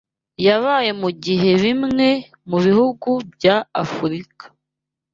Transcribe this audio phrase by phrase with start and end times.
[0.45, 2.09] yabaye mu gihe bimwe
[2.49, 4.45] mu bihugu by’Afurika